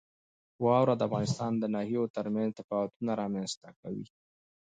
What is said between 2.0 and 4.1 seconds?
ترمنځ تفاوتونه رامنځته کوي.